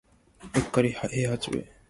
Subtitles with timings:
[0.55, 1.35] うっかり八兵衛